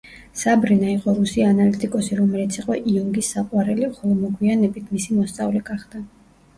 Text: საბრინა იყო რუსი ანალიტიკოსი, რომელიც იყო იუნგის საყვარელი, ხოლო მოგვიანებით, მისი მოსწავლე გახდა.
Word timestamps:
საბრინა 0.43 0.87
იყო 0.93 1.13
რუსი 1.17 1.45
ანალიტიკოსი, 1.49 2.17
რომელიც 2.21 2.59
იყო 2.63 2.79
იუნგის 2.95 3.31
საყვარელი, 3.37 3.93
ხოლო 4.01 4.19
მოგვიანებით, 4.27 4.93
მისი 4.99 5.23
მოსწავლე 5.23 5.67
გახდა. 5.75 6.09